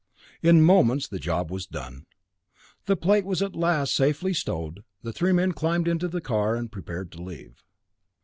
[0.41, 2.07] In moments the job was done.
[2.87, 7.11] The plate at last safely stowed, the three men climbed into the car, and prepared
[7.11, 7.61] to leave.